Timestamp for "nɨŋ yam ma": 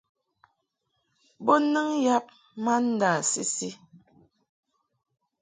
1.71-2.73